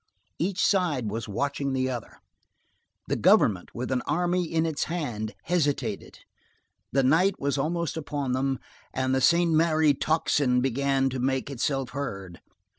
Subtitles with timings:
[0.39, 2.17] Each side was watching the other.
[3.07, 6.21] The Government, with an army in its hand, hesitated;
[6.91, 8.57] the night was almost upon them,
[8.95, 12.39] and the Saint Merry tocsin began to make itself heard.